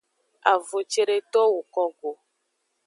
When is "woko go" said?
1.53-2.11